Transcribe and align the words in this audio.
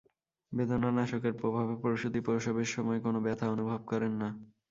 বেদনানাশকের 0.51 1.33
প্রভাবে 1.33 1.73
প্রসূতি 1.83 2.19
প্রসবের 2.19 2.67
সময় 2.67 2.99
কোনো 3.01 3.19
ব্যথা 3.25 3.45
অনুভব 3.49 3.79
করেন 3.85 4.13
না। 4.21 4.29